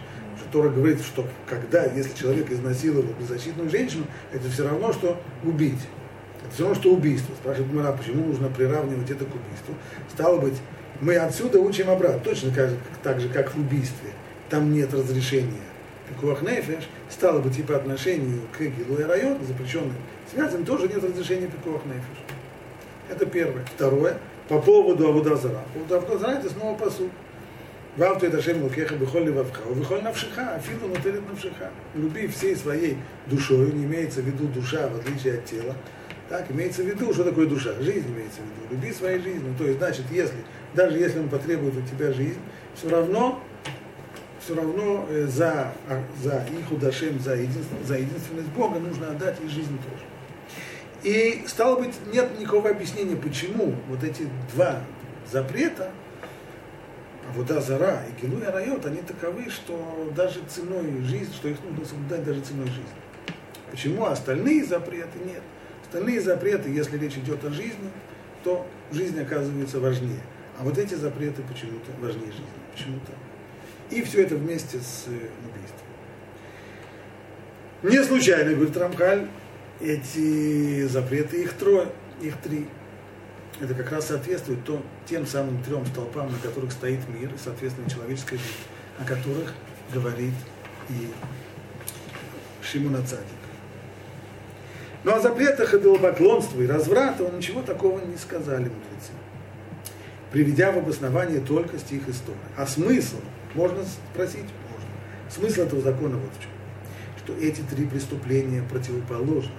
[0.57, 5.87] Тора говорит, что когда, если человек изнасиловал беззащитную женщину, это все равно, что убить.
[6.42, 7.35] Это все равно, что убийство.
[7.35, 9.75] Спрашивает Мара, почему нужно приравнивать это к убийству.
[10.11, 10.55] Стало быть,
[11.03, 14.09] мы отсюда учим обратно, точно же, так же как в убийстве.
[14.49, 15.61] Там нет разрешения.
[16.09, 19.92] Пикуах Нефеш, стало быть, и по отношению к Гилу и Район, запрещенным
[20.33, 22.25] связям, тоже нет разрешения Пикуах Нефеш.
[23.11, 23.62] Это первое.
[23.75, 24.16] Второе,
[24.49, 25.61] по поводу Авудазара.
[25.75, 27.11] По поводу Авудазара это снова посуд.
[27.97, 31.71] Вавту это Шем Лукеха Бехоль Вавха, Бехоль Навшиха, Афилу Нутелит Навшиха.
[31.95, 35.75] Люби всей своей душой, не имеется в виду душа, в отличие от тела.
[36.29, 37.73] Так, имеется в виду, что такое душа?
[37.81, 38.75] Жизнь имеется в виду.
[38.75, 39.55] Люби своей жизнью.
[39.57, 40.37] То есть, значит, если
[40.75, 42.39] даже если он потребует у тебя жизнь,
[42.75, 43.41] все равно,
[44.45, 45.73] все равно за,
[46.23, 50.05] за их удашем, за, единство, за единственность Бога нужно отдать и жизнь тоже.
[51.03, 54.81] И стало быть, нет никакого объяснения, почему вот эти два
[55.31, 55.93] запрета,
[57.37, 62.25] вода зара и гилуя райот, они таковы, что даже ценой жизни, что их нужно соблюдать
[62.25, 62.85] даже ценой жизни.
[63.70, 65.42] Почему остальные запреты нет?
[65.83, 67.90] Остальные запреты, если речь идет о жизни,
[68.42, 70.20] то жизнь оказывается важнее.
[70.59, 73.12] А вот эти запреты почему-то важнее жизни, почему-то.
[73.90, 75.87] И все это вместе с э, убийством.
[77.83, 79.29] Не случайно, говорит Рамхаль,
[79.81, 81.88] эти запреты, их трое,
[82.20, 82.66] их три.
[83.61, 88.37] Это как раз соответствует то, тем самым трем столпам, на которых стоит мир, соответственно, человеческая
[88.37, 88.51] жизнь,
[88.99, 89.55] о которых
[89.92, 90.35] говорит
[90.90, 91.11] и
[92.62, 93.25] Шимуна Цадик.
[95.05, 99.12] Ну, о запретах идолопоклонства и разврата он ничего такого не сказали мудрецы
[100.37, 102.37] приведя в обоснование только стих истории.
[102.57, 103.16] А смысл,
[103.55, 104.45] можно спросить?
[104.71, 105.31] Можно.
[105.31, 106.51] Смысл этого закона вот в чем.
[107.25, 109.53] Что эти три преступления противоположность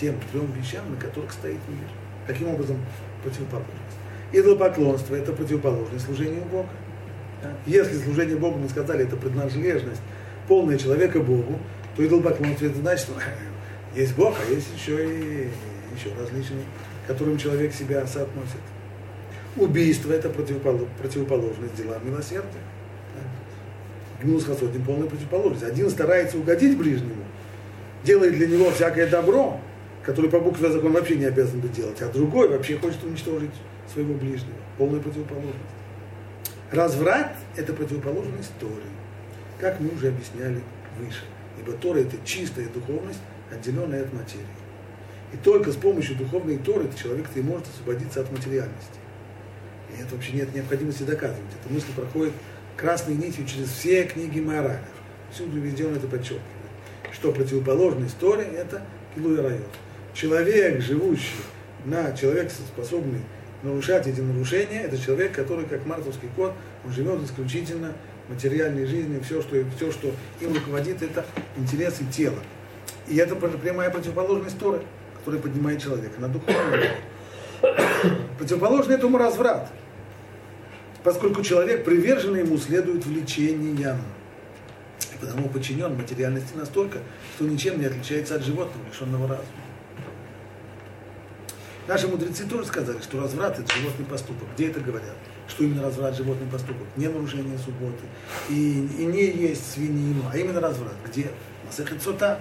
[0.00, 1.88] тем трем вещам, на которых стоит мир.
[2.26, 2.78] Каким образом
[3.22, 3.78] противоположность?
[4.32, 6.68] Идолопоклонство– это противоположность служению Бога.
[7.66, 10.00] Если служение Богу, мы сказали, это принадлежность
[10.48, 11.58] полная человека Богу,
[11.96, 13.14] то идолопоклонство– это значит, что
[13.94, 15.48] есть Бог, а есть еще и
[15.94, 16.64] еще различные,
[17.06, 18.60] которым человек себя соотносит.
[19.56, 22.46] Убийство– это противоположность делам милосердия.
[24.22, 25.64] Гнус Хасодин– полная противоположность.
[25.64, 27.24] Один старается угодить ближнему,
[28.04, 29.60] делает для него всякое добро,
[30.04, 33.50] которое по букве закона вообще не обязан бы делать, а другой вообще хочет уничтожить
[33.92, 34.56] своего ближнего.
[34.78, 35.56] Полная противоположность.
[36.70, 38.72] Разврат– это противоположность Торы,
[39.60, 40.62] как мы уже объясняли
[40.98, 41.24] выше.
[41.60, 44.46] Ибо Тора– это чистая духовность, отделенная от материи.
[45.32, 48.98] И только с помощью духовной Торы человек и может освободиться от материальности.
[49.90, 51.50] И это вообще нет необходимости доказывать.
[51.60, 52.32] Эта мысль проходит
[52.76, 54.80] красной нитью через все книги Маоралев.
[55.30, 56.42] Всюду везде он это подчеркивает.
[57.12, 58.82] Что противоположность Торе– это
[59.14, 59.68] Килуя Райот.
[60.14, 61.36] Человек, живущий
[61.84, 63.20] на человек, способный
[63.62, 66.52] нарушать эти нарушения, это человек, который, как мартовский кот,
[66.84, 67.92] он живет исключительно
[68.28, 71.24] материальной жизнью, все, что, все, что им руководит, это
[71.56, 72.38] интересы тела.
[73.08, 74.82] И это прямая противоположность Торы,
[75.18, 76.90] которая поднимает человека на духовный
[78.38, 79.70] Противоположный этому разврат
[81.02, 83.98] поскольку человек приверженный ему следует влечениям.
[85.12, 86.98] И потому подчинен материальности настолько,
[87.34, 89.46] что ничем не отличается от животного, лишенного разума.
[91.88, 94.48] Наши мудрецы тоже сказали, что разврат это животный поступок.
[94.54, 95.16] Где это говорят?
[95.48, 96.86] Что именно разврат животный поступок?
[96.96, 98.04] Не нарушение субботы.
[98.48, 100.94] И, и не есть свинину, а именно разврат.
[101.06, 101.30] Где?
[101.66, 102.38] Масехет Сота.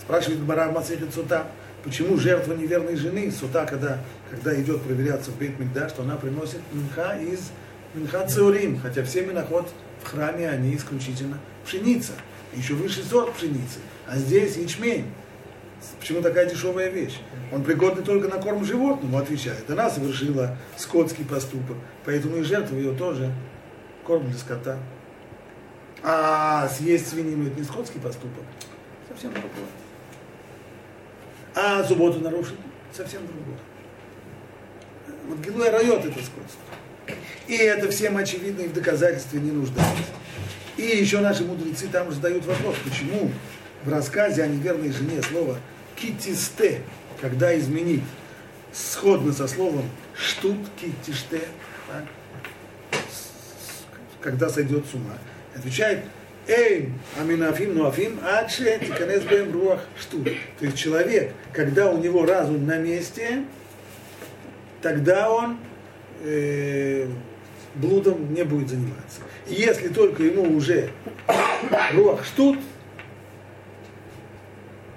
[0.00, 1.46] Спрашивает Гмара Масехет Сота,
[1.82, 4.00] почему жертва неверной жены, Сота, когда,
[4.30, 7.50] когда идет проверяться в Бейт Мигдаш, что она приносит минха из
[7.94, 9.68] Минхат Цеурим, хотя все миноход
[10.02, 12.12] в храме, они исключительно пшеница.
[12.54, 13.78] Еще высший сорт пшеницы.
[14.06, 15.06] А здесь ячмень.
[15.98, 17.18] Почему такая дешевая вещь?
[17.52, 19.68] Он пригодный только на корм животному, отвечает.
[19.70, 23.32] Она совершила скотский поступок, поэтому и жертва ее тоже
[24.04, 24.78] корм для скота.
[26.02, 28.44] А съесть свинину это не скотский поступок,
[29.08, 29.50] совсем другое.
[31.54, 32.58] А субботу нарушить
[32.92, 33.58] совсем другое.
[35.28, 36.60] Вот Гилуя райот это сходство.
[37.46, 40.04] И это всем очевидно и в доказательстве не нуждается.
[40.76, 43.30] И еще наши мудрецы там задают вопрос, почему
[43.84, 45.58] в рассказе о неверной жене слово
[45.96, 46.82] китисте,
[47.20, 48.02] когда изменить
[48.72, 51.42] сходно со словом штут китиште,
[54.20, 55.16] когда сойдет с ума,
[55.54, 56.00] отвечает
[56.46, 60.24] Эй, аминафим, нуафим, адше, тиканес бэм руах штут.
[60.58, 63.44] То есть человек, когда у него разум на месте,
[64.82, 65.56] тогда он
[66.22, 67.06] э,
[67.74, 69.20] блудом не будет заниматься.
[69.48, 70.90] И если только ему уже
[71.94, 72.58] руах штут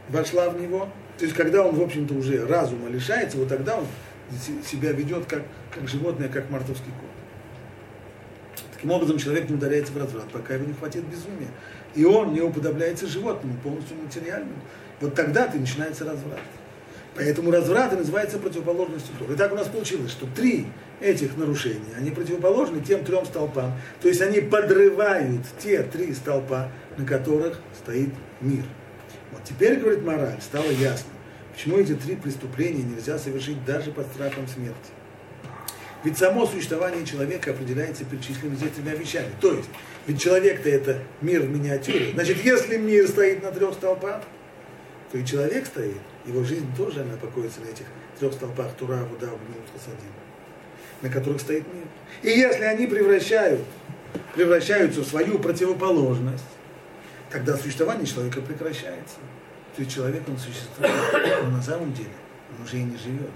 [0.10, 3.86] вошла в него, то есть когда он, в общем-то, уже разума лишается, вот тогда он
[4.65, 5.43] себя ведет как,
[5.74, 7.10] как животное, как мартовский кот.
[8.76, 11.50] Таким образом, человек не ударяется в разврат, пока его не хватит безумия.
[11.96, 14.54] И он не уподобляется животному, полностью материальному.
[15.02, 16.39] Вот тогда-то начинается разврат.
[17.15, 19.34] Поэтому разврат называется противоположностью Торы.
[19.34, 20.67] И так у нас получилось, что три
[21.02, 23.74] этих нарушения, они противоположны тем трем столпам.
[24.00, 28.10] То есть они подрывают те три столпа, на которых стоит
[28.41, 28.63] мир.
[29.32, 31.10] Вот теперь, говорит мораль, стало ясно,
[31.54, 34.76] почему эти три преступления нельзя совершить даже под страхом смерти.
[36.04, 39.30] Ведь само существование человека определяется перечисленными тремя вещами.
[39.42, 39.70] То есть,
[40.06, 42.12] ведь человек-то это мир в миниатюре.
[42.13, 44.22] Значит, если мир стоит на трех столпах,
[45.12, 45.98] то и человек стоит.
[46.26, 47.86] Его жизнь тоже, она покоится на этих
[48.20, 49.28] трех столпах Тура, Вуда,
[49.74, 50.12] Хасадим,
[51.02, 51.86] на которых стоит мир.
[52.22, 53.62] И если они превращают,
[54.36, 56.44] превращаются в свою противоположность,
[57.30, 59.18] тогда существование человека прекращается.
[59.76, 60.92] То есть человек, он существует,
[61.44, 62.10] но на самом деле
[62.52, 63.32] он уже и не живет.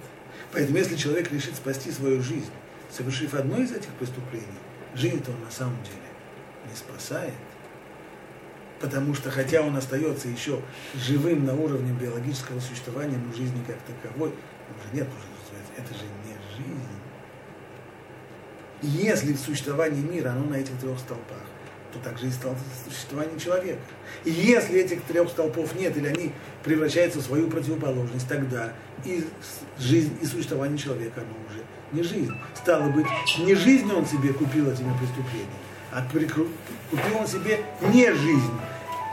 [0.51, 2.51] Поэтому если человек решит спасти свою жизнь,
[2.89, 4.47] совершив одно из этих преступлений,
[4.95, 5.97] жизнь-то он на самом деле
[6.69, 7.34] не спасает.
[8.80, 10.60] Потому что хотя он остается еще
[10.95, 15.32] живым на уровне биологического существования, но жизни как таковой, уже нет уже
[15.77, 16.88] это же не жизнь.
[18.82, 21.43] Если в существовании мира оно на этих трех столпах,
[21.91, 22.56] то также и стало
[22.88, 23.80] существование человека.
[24.23, 26.32] И если этих трех столпов нет, или они
[26.63, 28.73] превращаются в свою противоположность, тогда
[29.06, 29.23] и
[29.80, 32.34] жизнь, и существование человека, оно уже не жизнь.
[32.56, 33.08] Стало быть,
[33.39, 35.51] не жизнь он себе купил этими преступлениями,
[35.91, 37.60] а купил он себе
[37.93, 38.54] не жизнь.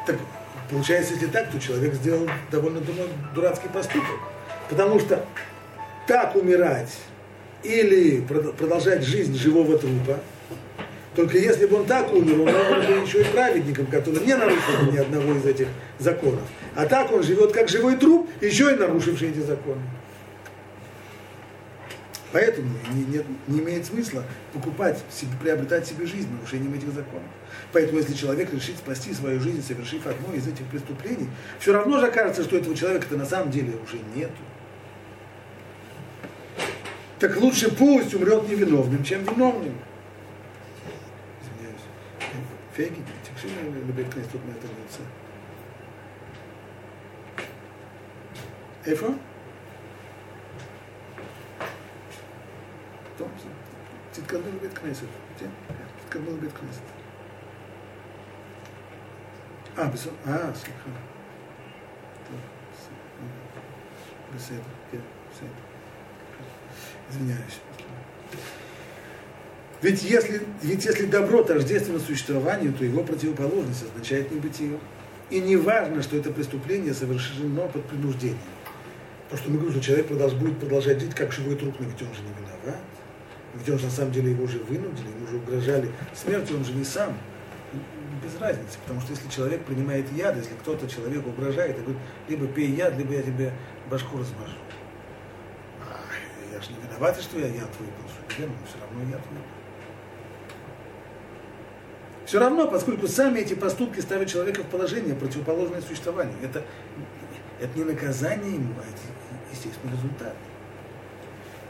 [0.07, 0.17] Так
[0.71, 4.19] получается, если так, то человек сделал довольно думаю, дурацкий поступок.
[4.69, 5.25] Потому что
[6.07, 6.95] так умирать
[7.63, 10.21] или продолжать жизнь живого трупа,
[11.15, 14.93] только если бы он так умер, он мог бы еще и праведником, который не нарушил
[14.93, 15.69] ни одного из этих
[15.99, 16.43] законов.
[16.75, 19.83] А так он живет как живой труп, еще и нарушивший эти законы.
[22.31, 27.29] Поэтому не, не, не имеет смысла покупать, себе, приобретать себе жизнь нарушением этих законов.
[27.73, 32.07] Поэтому если человек решит спасти свою жизнь, совершив одно из этих преступлений, все равно же
[32.07, 34.33] окажется, что этого человека-то на самом деле уже нету.
[37.19, 39.75] Так лучше пусть умрет невиновным, чем виновным.
[42.78, 43.52] פייגי, תקשיב
[43.90, 45.04] לבית כנסת עוד מעט אני יוצא.
[48.86, 49.08] איפה?
[53.18, 53.28] טוב,
[54.12, 55.08] תתקדמו לבית כנסת,
[55.40, 55.50] כן?
[56.04, 56.82] תתקדמו לבית כנסת.
[59.78, 60.90] אה, בסדר, אה, סליחה.
[64.36, 64.62] בסדר,
[64.92, 64.98] כן,
[65.32, 65.74] בסדר.
[67.14, 67.60] извиняюсь.
[69.81, 74.79] Ведь если, ведь если добро тождественно существованию, то его противоположность означает небытие.
[75.31, 78.39] И не важно, что это преступление совершено под принуждением.
[79.31, 82.03] То, что мы говорим, что человек продолж, будет продолжать жить как живой труп, но ведь
[82.03, 82.81] он же не виноват.
[83.55, 86.73] Ведь он же на самом деле его уже вынудили, ему уже угрожали смертью, он же
[86.73, 87.17] не сам.
[88.25, 92.47] Без разницы, потому что если человек принимает яд, если кто-то человеку угрожает, и говорит, либо
[92.49, 93.53] пей яд, либо я тебе
[93.89, 94.57] башку размажу.
[96.53, 99.58] Я же не виноват, что я яд выпил, что но все равно яд выпил.
[102.29, 106.35] Все равно, поскольку сами эти поступки ставят человека в положение противоположное существованию.
[106.43, 106.63] Это,
[107.59, 110.35] это не наказание ему, а это естественный результат.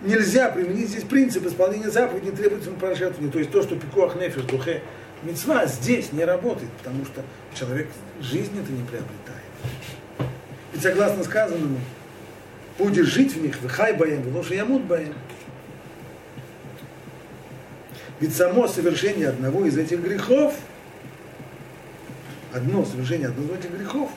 [0.01, 3.31] Нельзя применить здесь принцип исполнения заповедей требуется пожертвования.
[3.31, 4.83] То есть то, что пикуах нефиш, духе,
[5.23, 7.23] мецва здесь не работает, потому что
[7.55, 7.87] человек
[8.21, 9.47] жизнь это не приобретает.
[10.73, 11.79] Ведь согласно сказанному,
[12.79, 15.15] будешь жить в них, хай баем, лошадь ямут баем.
[18.21, 20.55] Ведь само совершение одного из этих грехов,
[22.53, 24.11] одно совершение одного из этих грехов,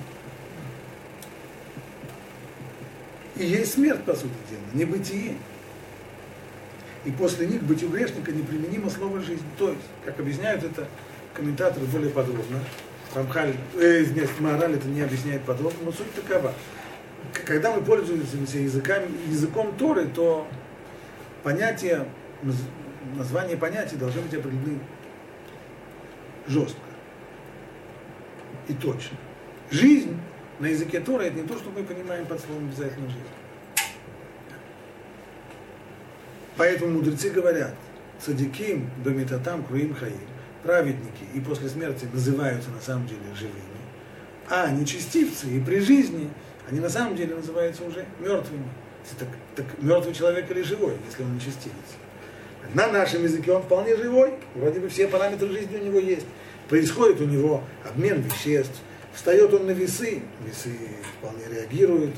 [3.35, 5.35] и есть смерть, по сути дела, не бытие.
[7.05, 9.43] И после них быть у грешника неприменимо слово жизнь.
[9.57, 10.87] То есть, как объясняют это
[11.33, 12.59] комментаторы более подробно,
[13.15, 16.53] Рамхаль, э, нет, Мораль это не объясняет подробно, но суть такова.
[17.45, 20.47] Когда мы пользуемся языками, языком Торы, то
[21.43, 22.05] понятия,
[23.15, 24.79] названия понятий должны быть определены
[26.47, 26.79] жестко
[28.67, 29.17] и точно.
[29.69, 30.19] Жизнь
[30.59, 33.23] на языке Тора это не то, что мы понимаем под словом обязательно жизнь.
[36.57, 37.73] Поэтому мудрецы говорят,
[38.19, 40.19] садиким, домитатам, круим хаим,
[40.63, 43.61] праведники и после смерти называются на самом деле живыми,
[44.49, 46.29] а нечестивцы и при жизни,
[46.69, 48.69] они на самом деле называются уже мертвыми.
[49.17, 51.73] Так, так мертвый человек или живой, если он нечестивец.
[52.73, 56.25] На нашем языке он вполне живой, вроде бы все параметры жизни у него есть.
[56.69, 58.79] Происходит у него обмен веществ,
[59.13, 60.73] встает он на весы, весы
[61.17, 62.15] вполне реагируют,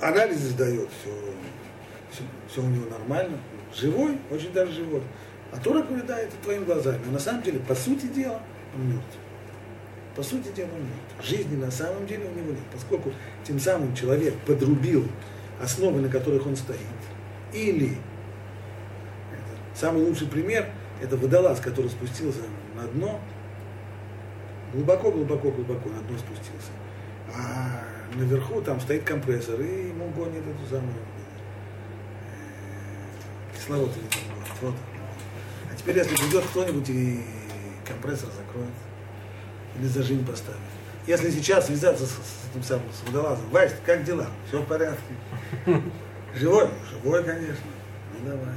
[0.00, 1.10] анализы сдает, все,
[2.12, 3.38] все, все у него нормально,
[3.74, 5.02] живой, очень даже живой.
[5.52, 7.00] А да, это твоими глазами.
[7.06, 8.42] Но на самом деле, по сути дела,
[8.74, 9.16] он мертв.
[10.14, 11.26] По сути дела, он мертв.
[11.26, 12.64] Жизни на самом деле у него нет.
[12.72, 13.12] Поскольку
[13.44, 15.06] тем самым человек подрубил
[15.62, 16.78] основы, на которых он стоит.
[17.52, 17.96] Или,
[19.74, 20.66] самый лучший пример,
[21.00, 22.42] это водолаз, который спустился
[22.74, 23.20] на дно,
[24.72, 26.70] глубоко, глубоко, глубоко на дно спустился.
[27.34, 27.82] А
[28.14, 30.96] наверху там стоит компрессор, и ему гонит эту самую э,
[33.56, 34.06] кислород или
[34.62, 34.74] вот.
[35.70, 37.22] А теперь, если придет кто-нибудь и
[37.86, 38.70] компрессор закроет,
[39.78, 40.60] или зажим поставит.
[41.06, 44.26] Если сейчас связаться с, с этим самым, с водолазом, Вась, как дела?
[44.48, 45.14] Все в порядке?
[46.36, 46.68] Живой?
[46.90, 47.64] Живой, конечно.
[48.12, 48.54] Ну давай.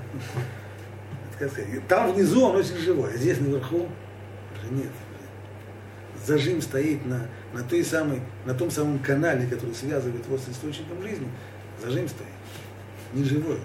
[1.87, 3.87] Там внизу он очень живой, а здесь наверху
[4.57, 4.91] уже нет.
[6.25, 11.01] Зажим стоит на, на, той самой, на том самом канале, который связывает его с источником
[11.01, 11.29] жизни.
[11.81, 12.27] Зажим стоит.
[13.13, 13.59] Не живой.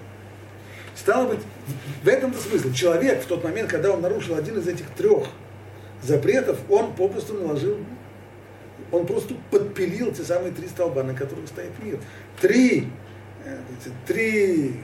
[0.95, 1.41] Стало быть,
[2.01, 5.27] в этом-то смысле человек в тот момент, когда он нарушил один из этих трех
[6.01, 7.77] запретов, он попросту наложил,
[8.93, 11.99] он просто подпилил те самые три столба, на которых стоит мир.
[12.39, 12.87] Три,
[13.45, 13.57] э,
[14.05, 14.79] три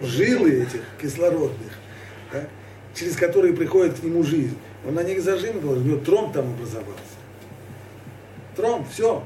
[0.00, 1.72] жилы этих кислородных,
[2.32, 2.48] да,
[2.94, 4.56] через которые приходит к нему жизнь.
[4.86, 7.02] Он на них зажим у него тромб там образовался.
[8.56, 9.22] Тромб, все.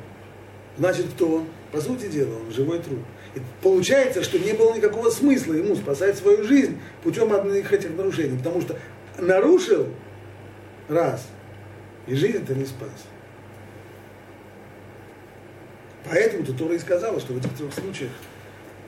[0.78, 1.46] Значит, кто он?
[1.70, 2.98] По сути дела, он живой труп.
[3.34, 8.36] И получается, что не было никакого смысла ему спасать свою жизнь путем одних этих нарушений,
[8.36, 8.78] потому что
[9.18, 9.88] нарушил
[10.88, 11.26] раз,
[12.06, 12.90] и жизнь-то не спас.
[16.08, 18.10] Поэтому тут Тора и сказала, что в этих трех случаях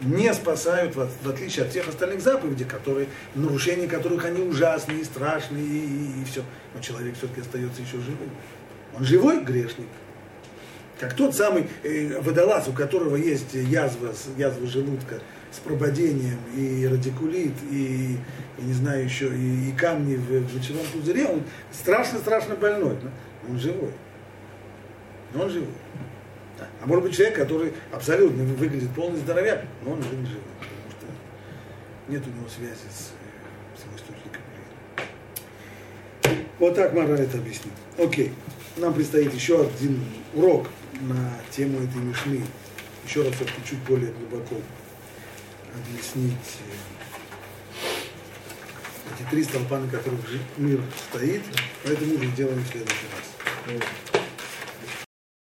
[0.01, 5.65] не спасают, в, отличие от тех остальных заповедей, которые, нарушения которых они ужасные и страшные,
[5.65, 6.43] и, и, и все.
[6.75, 8.31] Но человек все-таки остается еще живым.
[8.97, 9.87] Он живой грешник.
[10.99, 17.53] Как тот самый э, водолаз, у которого есть язва, язва желудка с прободением, и радикулит,
[17.71, 18.17] и,
[18.59, 21.43] и не знаю еще, и, и камни в, в пузыре, он
[21.73, 22.97] страшно-страшно больной.
[23.03, 23.11] Но
[23.51, 23.93] он живой.
[25.33, 25.69] Но он живой.
[26.61, 30.91] А может быть человек, который абсолютно выглядит полный здоровяк, но он уже не живой, потому
[30.91, 31.07] что
[32.13, 33.13] нет у него связи с,
[33.81, 34.41] с его источником.
[36.59, 37.73] Вот так Мара это объяснит.
[37.99, 38.33] Окей.
[38.77, 40.01] Нам предстоит еще один
[40.35, 40.69] урок
[41.01, 42.43] на тему этой мишны.
[43.07, 44.57] Еще раз все-таки чуть более глубоко
[45.75, 47.89] объяснить э,
[49.15, 50.21] эти три столпа, на которых
[50.57, 51.43] мир стоит.
[51.85, 53.83] Поэтому уже сделаем в следующий раз.